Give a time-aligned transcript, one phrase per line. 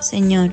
[0.00, 0.52] Señor,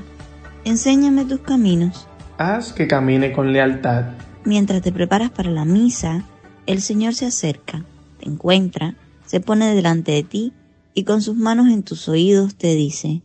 [0.64, 2.08] enséñame tus caminos.
[2.38, 4.06] Haz que camine con lealtad.
[4.44, 6.24] Mientras te preparas para la misa,
[6.66, 7.86] el Señor se acerca,
[8.20, 10.54] te encuentra, se pone delante de ti
[10.94, 13.22] y con sus manos en tus oídos te dice,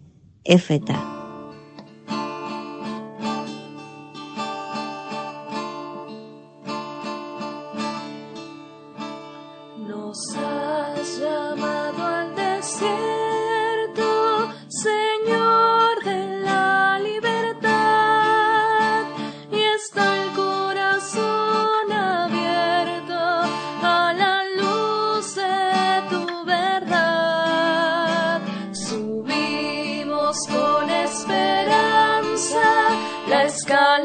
[33.32, 34.00] Efeta.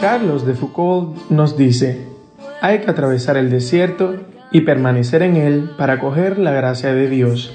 [0.00, 2.06] Carlos de Foucault nos dice,
[2.60, 4.16] hay que atravesar el desierto
[4.50, 7.52] y permanecer en él para coger la gracia de Dios.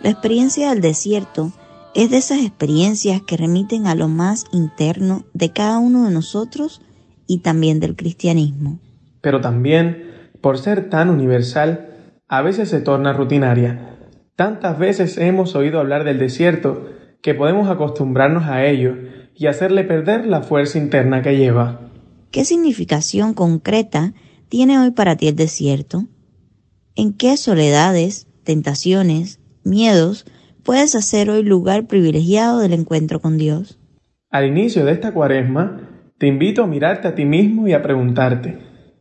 [0.00, 1.52] La experiencia del desierto
[1.94, 6.80] es de esas experiencias que remiten a lo más interno de cada uno de nosotros
[7.26, 8.78] y también del cristianismo.
[9.20, 11.90] Pero también, por ser tan universal,
[12.28, 13.98] a veces se torna rutinaria.
[14.36, 16.88] Tantas veces hemos oído hablar del desierto
[17.20, 18.96] que podemos acostumbrarnos a ello
[19.34, 21.90] y hacerle perder la fuerza interna que lleva.
[22.30, 24.14] ¿Qué significación concreta
[24.48, 26.06] tiene hoy para ti el desierto?
[26.96, 30.26] ¿En qué soledades, tentaciones, miedos
[30.62, 33.78] puedes hacer hoy lugar privilegiado del encuentro con Dios?
[34.30, 38.58] Al inicio de esta cuaresma, te invito a mirarte a ti mismo y a preguntarte,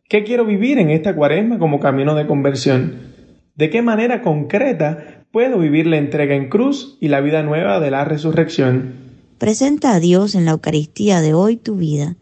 [0.09, 3.11] ¿qué quiero vivir en esta cuaresma como camino de conversión?
[3.55, 7.91] ¿De qué manera concreta puedo vivir la entrega en cruz y la vida nueva de
[7.91, 8.95] la resurrección?
[9.37, 12.17] Presenta a Dios en la Eucaristía de hoy tu vida,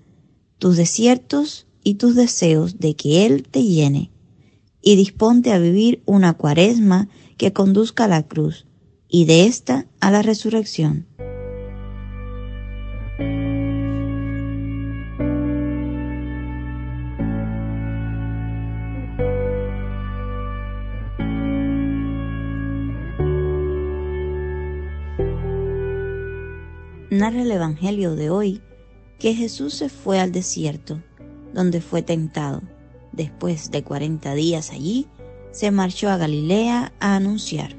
[0.57, 4.11] tus desiertos y tus deseos de que Él te llene,
[4.81, 7.07] y disponte a vivir una cuaresma
[7.37, 8.67] que conduzca a la cruz,
[9.09, 11.07] y de ésta a la resurrección.
[27.19, 28.61] narra el Evangelio de hoy
[29.19, 31.03] que Jesús se fue al desierto,
[31.53, 32.61] donde fue tentado.
[33.11, 35.05] Después de cuarenta días allí,
[35.51, 37.75] se marchó a Galilea a anunciar.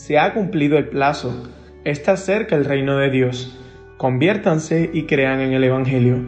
[0.00, 1.46] Se ha cumplido el plazo,
[1.84, 3.54] está cerca el reino de Dios.
[3.98, 6.26] Conviértanse y crean en el Evangelio.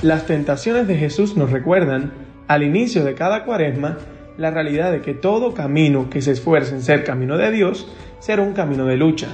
[0.00, 2.14] Las tentaciones de Jesús nos recuerdan,
[2.48, 3.98] al inicio de cada cuaresma,
[4.38, 7.86] la realidad de que todo camino que se esfuerce en ser camino de Dios
[8.20, 9.28] será un camino de lucha.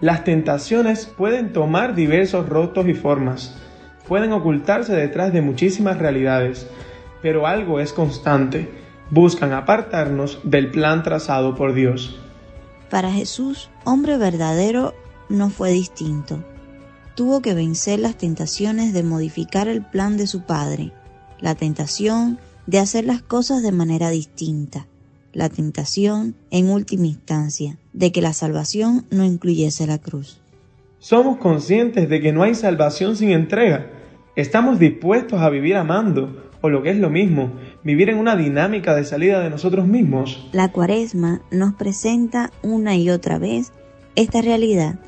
[0.00, 3.56] Las tentaciones pueden tomar diversos rostros y formas,
[4.06, 6.66] pueden ocultarse detrás de muchísimas realidades,
[7.22, 8.68] pero algo es constante,
[9.10, 12.20] buscan apartarnos del plan trazado por Dios.
[12.90, 14.94] Para Jesús, hombre verdadero,
[15.28, 16.44] no fue distinto.
[17.14, 20.92] Tuvo que vencer las tentaciones de modificar el plan de su padre,
[21.40, 24.86] la tentación de hacer las cosas de manera distinta,
[25.36, 30.40] la tentación, en última instancia, de que la salvación no incluyese la cruz.
[30.98, 33.90] Somos conscientes de que no hay salvación sin entrega.
[34.34, 37.52] Estamos dispuestos a vivir amando, o lo que es lo mismo,
[37.84, 40.48] vivir en una dinámica de salida de nosotros mismos.
[40.52, 43.72] La cuaresma nos presenta una y otra vez
[44.14, 44.98] esta realidad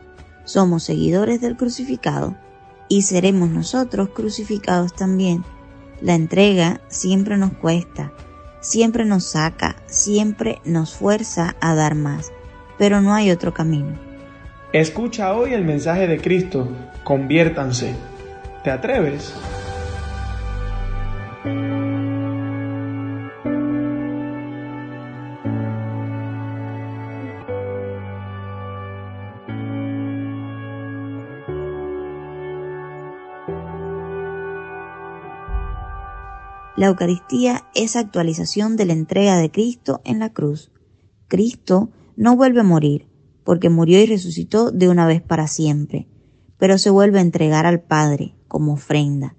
[0.44, 2.36] somos seguidores del crucificado
[2.90, 5.42] y seremos nosotros crucificados también.
[6.02, 8.12] La entrega siempre nos cuesta,
[8.60, 12.32] siempre nos saca, siempre nos fuerza a dar más,
[12.78, 13.98] pero no hay otro camino.
[14.72, 16.68] Escucha hoy el mensaje de Cristo,
[17.04, 17.94] conviértanse.
[18.64, 19.32] ¿Te atreves?
[36.78, 40.70] La Eucaristía es actualización de la entrega de Cristo en la cruz.
[41.26, 43.08] Cristo no vuelve a morir,
[43.42, 46.06] porque murió y resucitó de una vez para siempre,
[46.56, 49.34] pero se vuelve a entregar al Padre como ofrenda,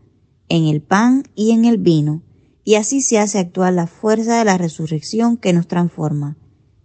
[0.50, 2.24] en el pan y en el vino,
[2.66, 6.36] y así se hace actuar la fuerza de la resurrección que nos transforma.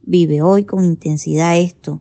[0.02, 2.00] Vive hoy con intensidad esto.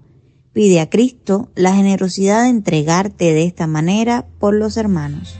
[0.52, 5.40] Pide a Cristo la generosidad de entregarte de esta manera por los hermanos.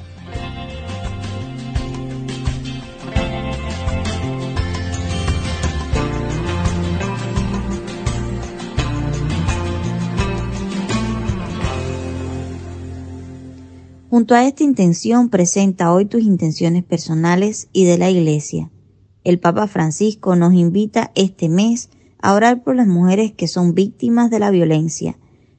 [14.14, 18.70] Junto a esta intención presenta hoy tus intenciones personales y de la Iglesia.
[19.24, 21.90] El Papa Francisco nos invita este mes
[22.22, 25.16] a orar por las mujeres que son víctimas de la violencia,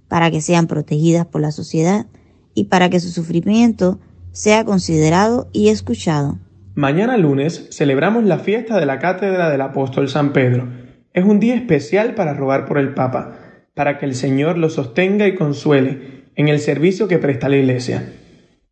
[0.07, 2.07] para que sean protegidas por la sociedad
[2.55, 3.99] y para que su sufrimiento
[4.31, 6.39] sea considerado y escuchado.
[6.77, 10.69] Mañana lunes celebramos la fiesta de la Cátedra del Apóstol San Pedro.
[11.13, 13.37] Es un día especial para rogar por el Papa,
[13.75, 18.21] para que el Señor lo sostenga y consuele en el servicio que presta la Iglesia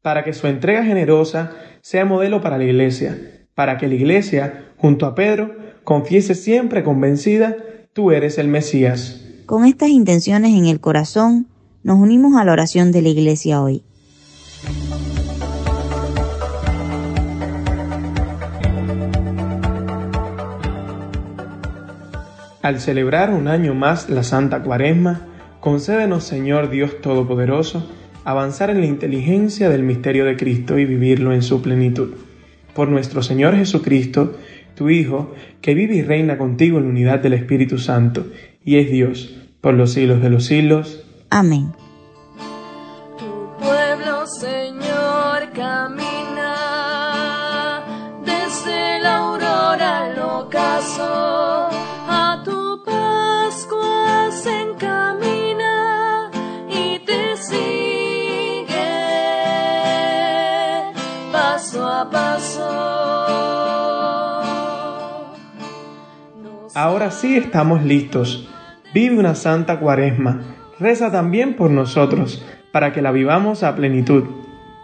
[0.02, 5.06] para que su entrega generosa sea modelo para la Iglesia, para que la Iglesia, junto
[5.06, 5.54] a Pedro,
[5.84, 7.56] confiese siempre convencida,
[7.93, 9.25] tú eres el Mesías.
[9.46, 11.46] Con estas intenciones en el corazón,
[11.84, 13.84] nos unimos a la oración de la Iglesia hoy.
[22.62, 25.26] Al celebrar un año más la Santa Cuaresma,
[25.60, 27.88] concédenos Señor Dios Todopoderoso,
[28.25, 32.11] avanzar en la inteligencia del misterio de Cristo y vivirlo en su plenitud.
[32.75, 34.37] Por nuestro Señor Jesucristo,
[34.75, 38.27] tu Hijo, que vive y reina contigo en la unidad del Espíritu Santo,
[38.65, 41.05] y es Dios, por los siglos de los siglos.
[41.31, 41.73] Amén.
[66.82, 68.49] Ahora sí estamos listos.
[68.93, 70.40] Vive una santa cuaresma.
[70.81, 74.25] Reza también por nosotros, para que la vivamos a plenitud.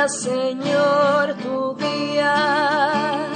[0.09, 3.29] Señor, tu día,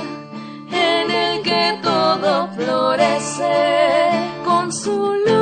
[0.71, 4.11] en el que todo florece
[4.45, 5.34] con su luz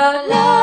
[0.00, 0.59] love.